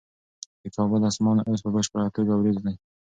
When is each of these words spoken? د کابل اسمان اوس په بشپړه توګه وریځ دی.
د 0.61 0.63
کابل 0.75 1.01
اسمان 1.09 1.37
اوس 1.41 1.59
په 1.63 1.69
بشپړه 1.75 2.13
توګه 2.15 2.31
وریځ 2.35 2.57
دی. 2.65 2.75